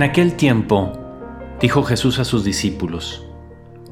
[0.00, 0.94] En aquel tiempo,
[1.60, 3.22] dijo Jesús a sus discípulos,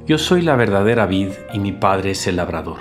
[0.07, 2.79] Yo soy la verdadera vid y mi Padre es el labrador.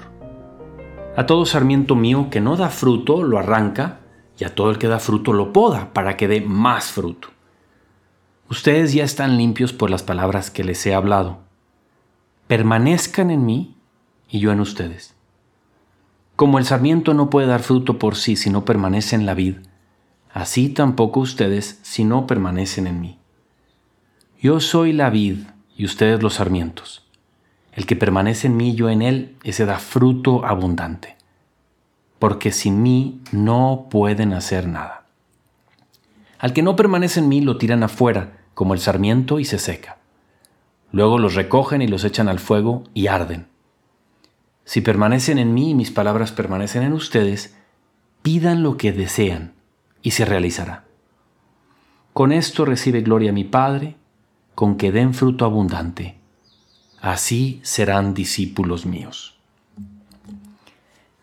[1.17, 3.99] A todo sarmiento mío que no da fruto lo arranca,
[4.39, 7.27] y a todo el que da fruto lo poda para que dé más fruto.
[8.49, 11.39] Ustedes ya están limpios por las palabras que les he hablado.
[12.47, 13.75] Permanezcan en mí
[14.29, 15.15] y yo en ustedes.
[16.37, 19.57] Como el sarmiento no puede dar fruto por sí si no permanece en la vid,
[20.37, 23.17] así tampoco ustedes si no permanecen en mí.
[24.39, 25.39] Yo soy la vid
[25.75, 27.07] y ustedes los sarmientos.
[27.71, 31.17] El que permanece en mí yo en él, ese da fruto abundante.
[32.19, 35.05] Porque sin mí no pueden hacer nada.
[36.37, 39.97] Al que no permanece en mí lo tiran afuera, como el sarmiento, y se seca.
[40.91, 43.47] Luego los recogen y los echan al fuego y arden.
[44.65, 47.55] Si permanecen en mí y mis palabras permanecen en ustedes,
[48.21, 49.56] pidan lo que desean
[50.07, 50.85] y se realizará.
[52.13, 53.97] Con esto recibe gloria mi Padre,
[54.55, 56.15] con que den fruto abundante.
[57.01, 59.37] Así serán discípulos míos.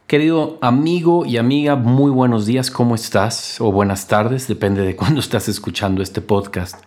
[0.07, 3.59] Querido amigo y amiga, muy buenos días, ¿cómo estás?
[3.59, 6.85] O buenas tardes, depende de cuándo estás escuchando este podcast.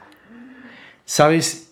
[1.04, 1.72] Sabes,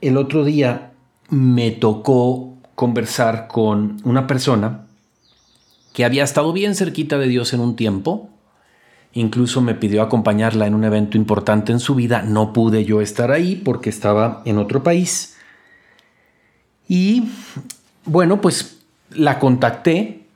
[0.00, 0.94] el otro día
[1.28, 4.88] me tocó conversar con una persona
[5.92, 8.30] que había estado bien cerquita de Dios en un tiempo.
[9.12, 12.22] Incluso me pidió acompañarla en un evento importante en su vida.
[12.22, 15.36] No pude yo estar ahí porque estaba en otro país.
[16.88, 17.30] Y
[18.04, 18.78] bueno, pues
[19.10, 20.26] la contacté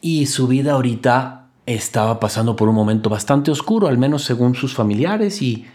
[0.00, 4.74] y su vida ahorita estaba pasando por un momento bastante oscuro, al menos según sus
[4.74, 5.66] familiares, y,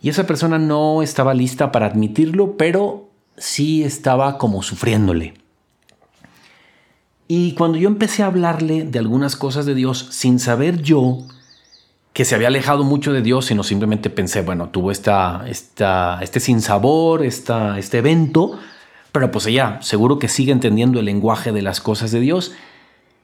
[0.00, 5.34] y esa persona no estaba lista para admitirlo, pero sí estaba como sufriéndole.
[7.28, 11.18] Y cuando yo empecé a hablarle de algunas cosas de Dios sin saber yo
[12.12, 16.40] que se había alejado mucho de Dios, sino simplemente pensé, bueno, tuvo esta, esta, este
[16.40, 18.58] sinsabor, esta, este evento,
[19.12, 22.52] pero pues ella seguro que sigue entendiendo el lenguaje de las cosas de Dios.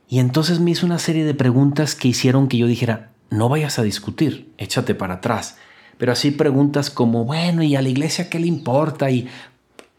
[0.09, 3.79] Y entonces me hizo una serie de preguntas que hicieron que yo dijera, no vayas
[3.79, 5.59] a discutir, échate para atrás.
[5.99, 9.11] Pero así preguntas como, bueno, ¿y a la iglesia qué le importa?
[9.11, 9.29] ¿Y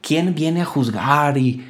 [0.02, 1.38] quién viene a juzgar?
[1.38, 1.64] ¿Y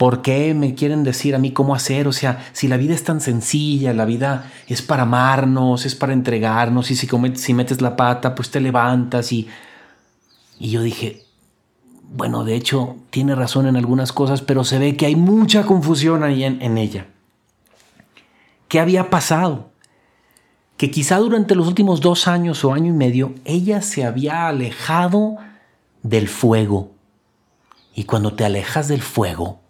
[0.00, 2.08] ¿Por qué me quieren decir a mí cómo hacer?
[2.08, 6.14] O sea, si la vida es tan sencilla, la vida es para amarnos, es para
[6.14, 9.30] entregarnos, y si, si metes la pata, pues te levantas.
[9.30, 9.46] Y,
[10.58, 11.26] y yo dije,
[12.14, 16.24] bueno, de hecho, tiene razón en algunas cosas, pero se ve que hay mucha confusión
[16.24, 17.06] ahí en, en ella.
[18.68, 19.68] ¿Qué había pasado?
[20.78, 25.36] Que quizá durante los últimos dos años o año y medio, ella se había alejado
[26.02, 26.92] del fuego.
[27.94, 29.60] Y cuando te alejas del fuego,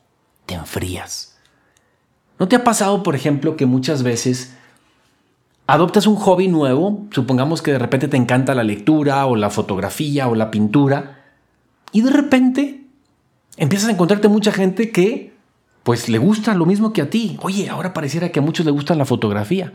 [0.54, 1.36] enfrías.
[2.38, 4.54] ¿No te ha pasado, por ejemplo, que muchas veces
[5.66, 10.26] adoptas un hobby nuevo, supongamos que de repente te encanta la lectura o la fotografía
[10.28, 11.20] o la pintura,
[11.92, 12.84] y de repente
[13.56, 15.34] empiezas a encontrarte mucha gente que
[15.82, 17.38] pues le gusta lo mismo que a ti.
[17.42, 19.72] Oye, ahora pareciera que a muchos les gusta la fotografía.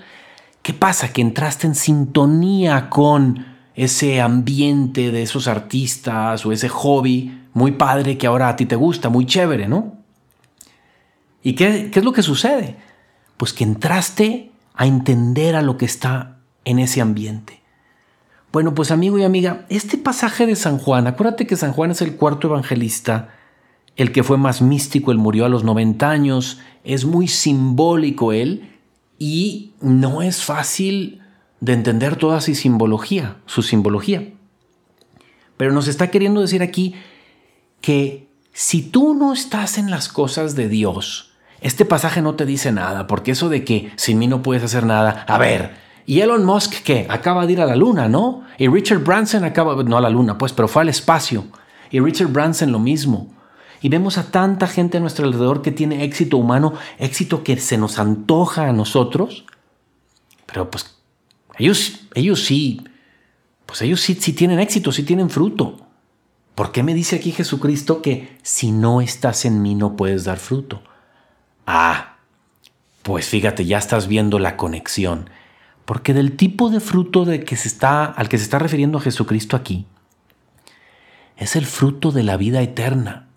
[0.61, 1.13] ¿Qué pasa?
[1.13, 8.17] Que entraste en sintonía con ese ambiente de esos artistas o ese hobby muy padre
[8.17, 9.94] que ahora a ti te gusta, muy chévere, ¿no?
[11.45, 12.75] ¿Y qué, es lo que sucede?
[13.37, 17.61] Pues que entraste a entender a lo que está en ese ambiente.
[18.51, 22.01] Bueno, pues amigo y amiga, este pasaje de San Juan, acuérdate que San Juan es
[22.01, 23.29] el cuarto evangelista,
[23.95, 28.79] el que fue más místico, él murió a los 90 años, es muy simbólico él
[29.19, 31.21] y no es fácil
[31.59, 34.33] de entender toda su simbología, su simbología.
[35.57, 36.95] Pero nos está queriendo decir aquí
[37.81, 42.71] que si tú no estás en las cosas de Dios, este pasaje no te dice
[42.71, 46.45] nada, porque eso de que sin mí no puedes hacer nada, a ver, y Elon
[46.45, 48.43] Musk que acaba de ir a la luna, ¿no?
[48.57, 51.45] Y Richard Branson acaba, no a la luna, pues, pero fue al espacio.
[51.89, 53.33] Y Richard Branson lo mismo.
[53.81, 57.77] Y vemos a tanta gente a nuestro alrededor que tiene éxito humano, éxito que se
[57.77, 59.45] nos antoja a nosotros.
[60.45, 60.95] Pero pues
[61.57, 62.81] ellos, ellos sí,
[63.65, 65.77] pues ellos sí, sí tienen éxito, sí tienen fruto.
[66.53, 70.37] ¿Por qué me dice aquí Jesucristo que si no estás en mí no puedes dar
[70.37, 70.81] fruto?
[71.65, 72.17] Ah,
[73.03, 75.29] pues fíjate, ya estás viendo la conexión.
[75.85, 79.55] Porque del tipo de fruto de que se está, al que se está refiriendo Jesucristo
[79.55, 79.85] aquí,
[81.37, 83.27] es el fruto de la vida eterna,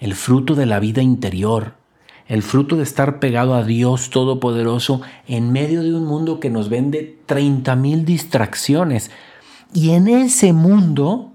[0.00, 1.74] el fruto de la vida interior,
[2.28, 6.68] el fruto de estar pegado a Dios Todopoderoso en medio de un mundo que nos
[6.68, 9.10] vende 30 mil distracciones.
[9.72, 11.32] Y en ese mundo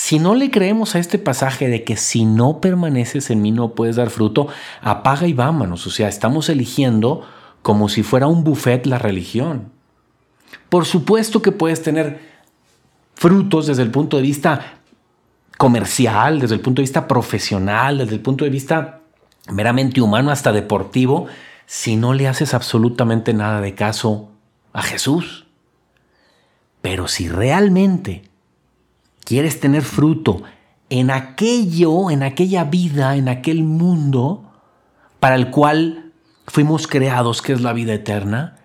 [0.00, 3.74] si no le creemos a este pasaje de que si no permaneces en mí no
[3.74, 4.48] puedes dar fruto,
[4.80, 5.86] apaga y vámonos.
[5.86, 7.28] O sea, estamos eligiendo
[7.60, 9.70] como si fuera un buffet la religión.
[10.70, 12.18] Por supuesto que puedes tener
[13.14, 14.78] frutos desde el punto de vista
[15.58, 19.02] comercial, desde el punto de vista profesional, desde el punto de vista
[19.52, 21.26] meramente humano hasta deportivo,
[21.66, 24.30] si no le haces absolutamente nada de caso
[24.72, 25.44] a Jesús.
[26.80, 28.29] Pero si realmente
[29.30, 30.42] quieres tener fruto
[30.88, 34.50] en aquello, en aquella vida, en aquel mundo
[35.20, 36.10] para el cual
[36.48, 38.56] fuimos creados, que es la vida eterna,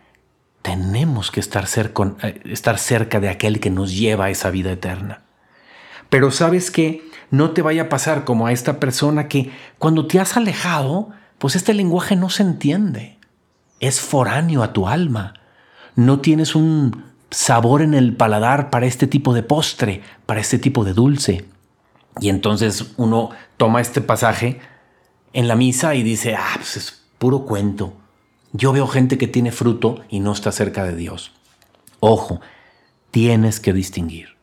[0.63, 4.71] tenemos que estar cerca, eh, estar cerca de aquel que nos lleva a esa vida
[4.71, 5.21] eterna.
[6.09, 10.19] Pero sabes que no te vaya a pasar como a esta persona que cuando te
[10.19, 13.19] has alejado, pues este lenguaje no se entiende.
[13.79, 15.35] Es foráneo a tu alma.
[15.95, 20.85] No tienes un sabor en el paladar para este tipo de postre, para este tipo
[20.85, 21.43] de dulce.
[22.21, 24.61] Y entonces uno toma este pasaje
[25.33, 27.93] en la misa y dice, ah, pues es puro cuento.
[28.53, 31.33] Yo veo gente que tiene fruto y no está cerca de Dios.
[31.99, 32.39] Ojo,
[33.11, 34.37] tienes que distinguir.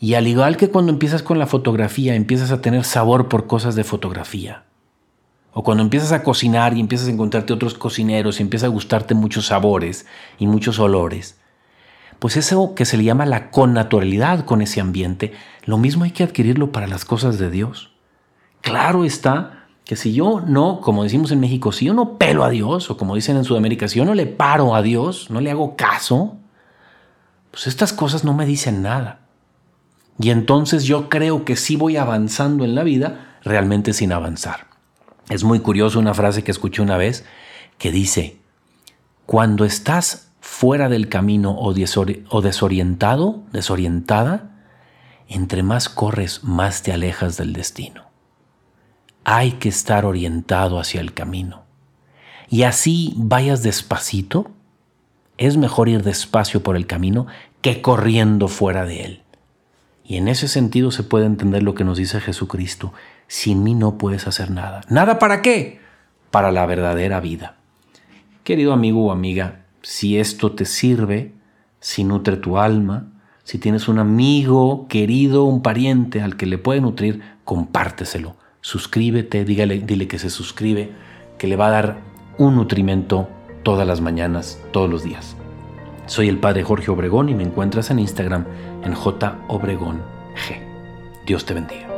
[0.00, 3.76] Y al igual que cuando empiezas con la fotografía, empiezas a tener sabor por cosas
[3.76, 4.64] de fotografía.
[5.52, 9.14] O cuando empiezas a cocinar y empiezas a encontrarte otros cocineros y empieza a gustarte
[9.14, 10.04] muchos sabores
[10.40, 11.38] y muchos olores,
[12.22, 15.32] pues eso que se le llama la connaturalidad con ese ambiente,
[15.64, 17.90] lo mismo hay que adquirirlo para las cosas de Dios.
[18.60, 22.50] Claro está que si yo no, como decimos en México, si yo no pelo a
[22.50, 25.50] Dios, o como dicen en Sudamérica, si yo no le paro a Dios, no le
[25.50, 26.36] hago caso,
[27.50, 29.22] pues estas cosas no me dicen nada.
[30.20, 34.68] Y entonces yo creo que sí voy avanzando en la vida realmente sin avanzar.
[35.28, 37.24] Es muy curioso una frase que escuché una vez
[37.78, 38.38] que dice,
[39.26, 44.50] cuando estás fuera del camino o, desorientado, desorientada,
[45.28, 48.06] entre más corres, más te alejas del destino.
[49.22, 51.62] Hay que estar orientado hacia el camino.
[52.48, 54.50] Y así vayas despacito,
[55.38, 57.28] es mejor ir despacio por el camino
[57.60, 59.22] que corriendo fuera de él.
[60.04, 62.92] Y en ese sentido se puede entender lo que nos dice Jesucristo.
[63.28, 64.80] Sin mí no puedes hacer nada.
[64.88, 65.80] ¿Nada para qué?
[66.32, 67.54] Para la verdadera vida.
[68.42, 71.32] Querido amigo o amiga, si esto te sirve,
[71.80, 73.08] si nutre tu alma,
[73.44, 78.36] si tienes un amigo querido, un pariente al que le puede nutrir, compárteselo.
[78.60, 80.92] Suscríbete, dígale, dile que se suscribe,
[81.38, 81.98] que le va a dar
[82.38, 83.28] un nutrimento
[83.64, 85.36] todas las mañanas, todos los días.
[86.06, 88.44] Soy el padre Jorge Obregón y me encuentras en Instagram
[88.84, 90.02] en J Obregón
[90.34, 90.60] G.
[91.26, 91.91] Dios te bendiga.